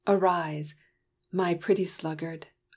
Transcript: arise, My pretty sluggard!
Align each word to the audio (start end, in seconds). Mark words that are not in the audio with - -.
arise, 0.07 0.73
My 1.31 1.53
pretty 1.53 1.85
sluggard! 1.85 2.47